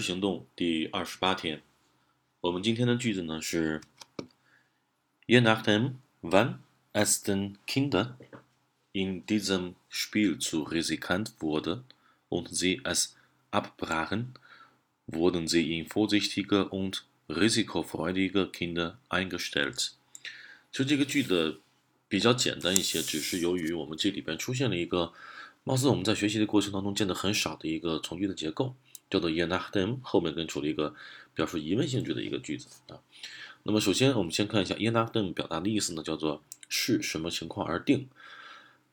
[0.00, 1.62] 行动第二十八天，
[2.40, 3.80] 我们今天的句子呢是
[5.26, 6.58] ：Je nachdem, wann
[6.92, 8.14] es den Kindern
[8.92, 11.82] in diesem Spiel zu riskant wurde
[12.28, 13.16] und sie es
[13.50, 14.34] abbrachen,
[15.06, 19.90] wurden sie in vorsichtige und risikofreudige Kinder eingestellt。
[20.70, 21.60] 就这个句子
[22.08, 25.12] 比较简单一些，只是由于我们这里边出现了一个
[25.64, 28.74] 貌似我们在学习的过程当中见的很少的一个从句的结构。
[29.10, 30.94] 叫做 yenachdem，后面跟出了一个
[31.34, 33.00] 表示疑问性质的一个句子啊。
[33.64, 38.08] 那么首先我们先看一下 yenachdem 表达的意思呢，叫做视什么情况而定。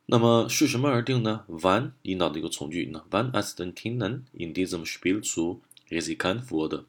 [0.08, 6.86] 那么视什么而定呢？Wann 引导的一个从句呢？Wann es den Kindern in diesem Spiel zu riskant wurde，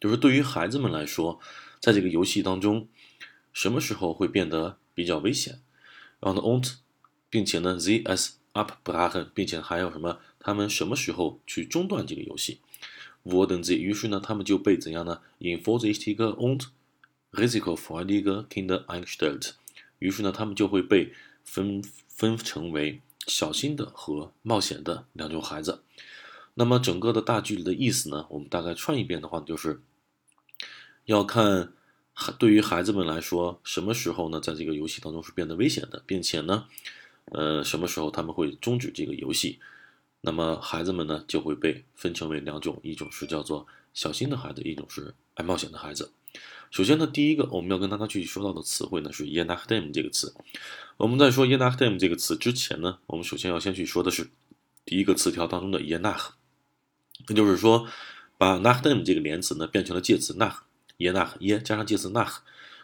[0.00, 1.38] 就是对于孩子们来说，
[1.78, 2.88] 在这个游戏当中，
[3.52, 5.60] 什么时候会变得比较危险？
[6.18, 6.74] 然后呢，und，
[7.30, 10.18] 并且呢，sie es abbrachen，并且还有什么？
[10.44, 12.58] 他们什么时候去中断这个游戏
[13.24, 13.76] ？Wurden sie？
[13.76, 16.64] 于是呢，他们就被怎样呢？In vorsichtige und
[17.30, 19.52] risikofreudige Kinder eingestellt。
[20.00, 21.12] 于是呢，他们就会被
[21.44, 25.84] 分分成为小心的和冒险的两种孩子。
[26.54, 29.80] 那么整个的大句的意思呢，我们大概串一遍的话，就是
[31.04, 31.72] 要看
[32.36, 36.66] 对于孩子们来说，什么时候呢，在这个游戏当中是变得危险的，并且呢，
[37.26, 39.60] 呃，什么时候他们会终止这个游戏。
[40.24, 46.12] 那么孩子们呢就会被分成为两种，一种是叫做小心的孩子，一种是爱冒险的孩子。
[46.70, 50.32] 首先呢，第一个我们要跟大家去说到的词汇呢是 yenachdem 这个词。
[50.96, 54.30] 我们在说 yenachdem 这个词之前呢，我们首先要先去说的是
[54.84, 56.28] 第一个词条当中的 yenach，
[57.26, 57.88] 那就是说
[58.38, 62.36] 把 nachdem 这个连词呢变成了介词 nach，yenach 耶加上介词 nach，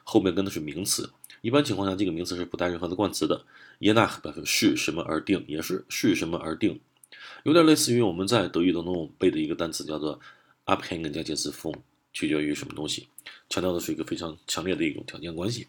[0.02, 1.12] 后面跟的是名词。
[1.41, 3.45] 一般情况下，这个名词是不带任何的冠词的。
[3.78, 6.80] yenach 表示是什么而定，也是是什么而定。
[7.45, 10.21] 有点类似于我们在德语当中背的一个单词，叫做
[10.67, 11.75] abhängen 加介词 von，
[12.12, 13.09] 取决于什么东西，
[13.48, 15.67] 强调的是一个非常强烈的一种条件关系。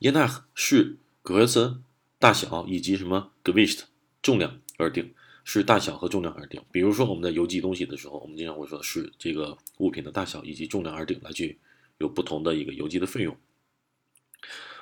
[0.00, 1.78] y e n a 是 größe
[2.18, 3.80] 大小以及什么 gewicht
[4.22, 5.12] 重量而定，
[5.44, 6.62] 是大小和重量而定。
[6.72, 11.58] 比如说我们在邮寄东西的时候，我们经常会说是这个物品的大小以及重量而定，来去
[11.98, 13.36] 有不同的一个邮寄的费用。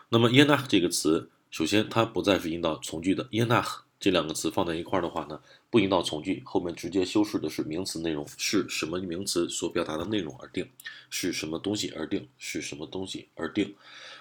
[0.08, 3.64] 那么 je n a 这个词，首先它不再是引导从句的 je n a。
[4.02, 5.40] 这两个词放在一块儿的话呢，
[5.70, 10.68] 不引导从句，后面直接修饰的是名词内容，是什么名词所表达的内容而定，
[11.08, 13.76] 是什么东西而定，是什么东西而定。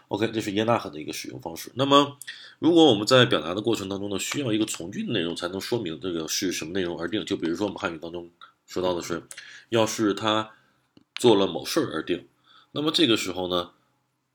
[0.09, 1.71] OK，这是耶纳赫的一个使用方式。
[1.73, 2.19] 那么，
[2.59, 8.29] 如果我们在表达的过程当中呢，需要一个从句的内容才能说明这个是什么内容而定，就比如说我们汉语当中
[8.67, 9.23] 说到的是，
[9.69, 10.51] 要是他
[11.15, 12.27] 做了某事儿而定，
[12.73, 13.71] 那么这个时候呢，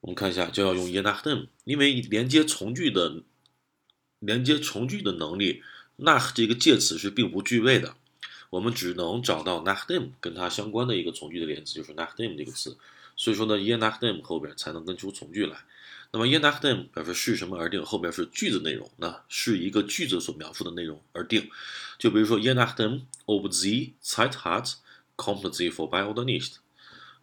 [0.00, 3.22] 我们看一下就要用耶纳赫，因为连接从句的。
[4.18, 5.62] 连接从句的能力
[5.98, 7.94] ，nach 这个介词是并不具备的，
[8.50, 12.76] 我们只能找到 nachdem 跟它相关的一个从句的连词，就是 nachdem 这个词。
[13.16, 15.64] 所以说呢，je nachdem 后边才能跟出从句来。
[16.12, 21.50] 那么 je nachdem 表示是什么而定，后边是句子内容，那是一个句子所描述的内容而定。
[21.98, 26.56] 就比如说 je nachdem ob sie Zeit hat，kommt sie vorbei oder nicht。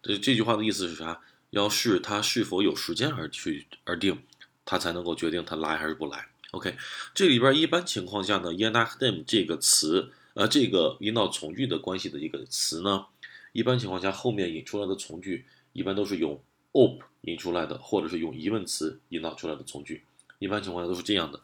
[0.02, 1.22] 这这句话的意思是啥？
[1.52, 4.24] 要视他是否有时间而去而定，
[4.66, 6.33] 他才能够决定他来还是不来。
[6.54, 6.78] OK，
[7.16, 13.08] 这里边一般情况下呢 y e n a c h d e m 这个词，呃，这个引导从句的关系的一个词呢，
[13.54, 16.40] 一般情况下后面引出来的从句一般都是用
[16.74, 20.04] op 引出来的，或者是用疑问词引导出来的从句，
[20.38, 21.42] 一般情况下都是这样的。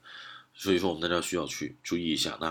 [0.54, 2.38] 所以说我们在这需要去注意一下。
[2.40, 2.48] 那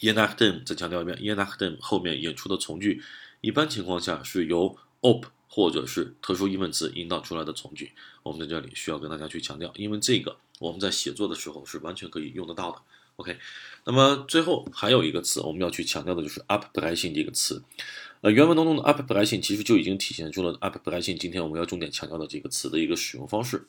[0.00, 1.50] y e n a c h d e m 再强调一遍 y e n a c
[1.50, 3.02] h d e m 后面引出的从句，
[3.42, 7.92] 一般情况下是由 op 或者是特殊疑问词引导出来的从句。
[8.22, 10.38] 我们在这里需要跟大家去强调，因为这个。
[10.58, 12.78] 我们在写作的时候是完全可以用得到的。
[13.16, 13.36] OK，
[13.84, 17.60] 那么最后还有一个词我们要去强调的就是 up b r e s i n g 这个词。
[18.20, 21.14] 呃，原文当中的 up b r e s i n g 其实就已经体现出了 up b r e s i
[21.14, 23.66] n g 今天我们要重点强调的这个词的一个使用方式。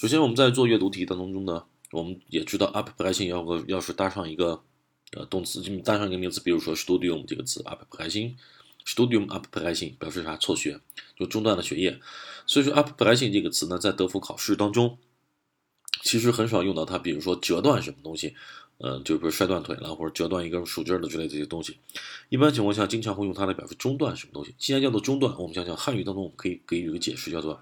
[0.00, 4.60] 首先我们在做阅读题当中呢，我们也知道 up b r e s i n g 要个要是搭上一个
[5.12, 8.36] 呃动词，搭上一个名词，比如说 studium 这个词 up b r e s i n g
[8.84, 10.36] studium up b r e s i n g 表示啥？
[10.36, 10.80] 辍学，
[11.16, 12.00] 就中断了学业。
[12.46, 14.98] 所以说 up b r e s i n g 这个词呢，在德福考试当中。
[16.02, 18.34] 其实很少用到它，比如说折断什么东西，
[18.78, 21.78] 嗯，就比如摔断腿了，或者折断一根树枝的之类这些东西。
[22.28, 24.54] 一般情况下，经常会用它来表示中断什么东西。
[24.58, 27.60] 既然叫做中断，我们想想汉语当中，我们可以给予一个解释，叫做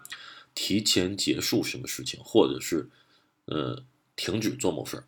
[0.54, 2.88] 提前结束什么事情，或者是
[3.46, 3.82] 呃
[4.14, 5.04] 停止做某事儿。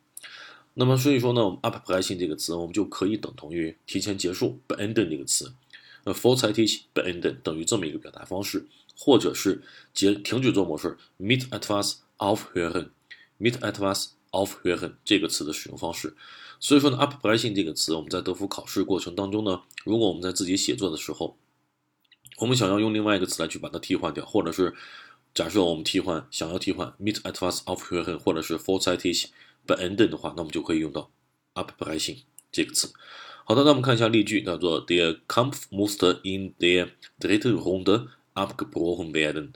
[0.75, 5.53] 那么所以说呢，我们 up p r e s i n g 这个词，我们就可以等同于提前结束 beenden 这个词，
[6.05, 8.67] 呃 vorzeitig beenden 等于这么一个表达方式，
[8.97, 12.91] 或者是结停止做某事儿 mit etwas aufhören。
[13.41, 16.17] Mit etwas aufhören 这个词的使用方式，
[16.59, 21.37] 所以说呢，abbreching 这个词，我们在德福考试过程当中呢，如果我们在自己写作的时候，
[22.39, 24.75] 我们想要用另外一个词来去把它替换掉，或者是
[25.33, 29.29] 假设我们替换想要替换 mit etwas aufhören 或者是 f o r z e i t i g
[29.67, 31.11] beenden 的话，那么就可以用到
[31.55, 32.19] upbrechen
[32.51, 32.93] 这个词。
[33.45, 39.53] 好的，那我们看一下例句，叫做 Der Kampf musste in der dritten Runde abgebrochen werden。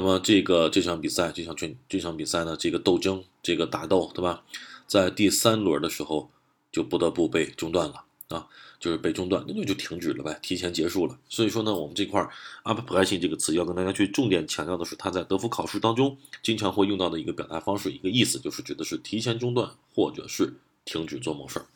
[0.00, 4.42] 那么这个这场比赛，这场拳这场比赛呢，这个斗争，这个打斗，对吧？
[4.86, 6.30] 在第三轮的时候
[6.72, 8.48] 就不得不被中断了啊，
[8.78, 11.18] 就是被中断，那就就停止了呗，提前结束了。
[11.28, 12.26] 所以说呢，我们这块
[12.64, 20.54] abbrechen 这个词要跟大家去重点强调的是，它在德福考试当中经常会用到的一个表达方式，一个意思就是指的是提前中断或者是
[20.86, 21.66] 停止做某事儿。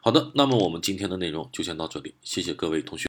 [0.00, 3.00] 好的，那么我们今天的内容就先到这里，谢谢各位同学。